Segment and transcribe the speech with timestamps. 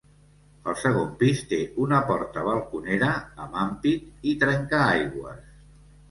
[0.71, 3.09] El segon pis té una porta balconera
[3.43, 5.45] amb ampit i trenca-aigües.